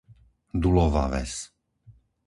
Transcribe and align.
Dulova 0.63 1.05
Ves 1.13 1.37